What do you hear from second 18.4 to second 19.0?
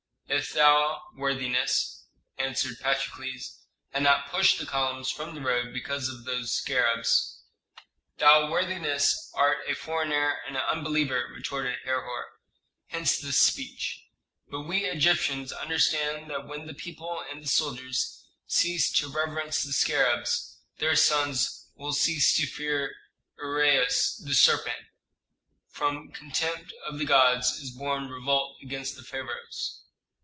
cease